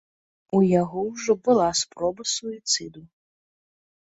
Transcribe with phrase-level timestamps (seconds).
[0.59, 3.01] У яго ўжо была спроба суіцыду.